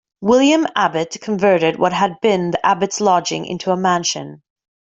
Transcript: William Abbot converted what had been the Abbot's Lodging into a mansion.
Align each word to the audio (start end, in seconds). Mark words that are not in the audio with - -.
William 0.21 0.65
Abbot 0.75 1.15
converted 1.21 1.77
what 1.77 1.93
had 1.93 2.19
been 2.23 2.49
the 2.49 2.65
Abbot's 2.65 2.99
Lodging 2.99 3.45
into 3.45 3.69
a 3.69 3.77
mansion. 3.77 4.41